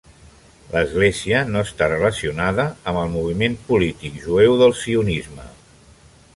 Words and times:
L'església 0.75 1.41
no 1.49 1.61
està 1.67 1.89
relacionada 1.91 2.65
amb 2.93 3.03
el 3.03 3.13
moviment 3.19 3.59
polític 3.69 4.19
jueu 4.27 4.59
del 4.63 4.77
sionisme. 4.83 5.51